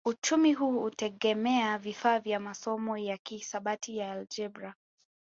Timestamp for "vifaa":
1.77-2.19